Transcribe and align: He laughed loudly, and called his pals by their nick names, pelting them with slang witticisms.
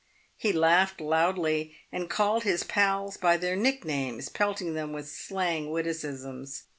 He 0.35 0.51
laughed 0.51 0.99
loudly, 0.99 1.75
and 1.91 2.09
called 2.09 2.41
his 2.41 2.63
pals 2.63 3.17
by 3.17 3.37
their 3.37 3.55
nick 3.55 3.85
names, 3.85 4.29
pelting 4.29 4.73
them 4.73 4.93
with 4.93 5.07
slang 5.07 5.69
witticisms. 5.69 6.63